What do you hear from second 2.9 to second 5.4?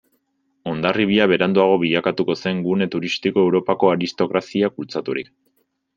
turistiko, Europako aristokraziak bultzaturik.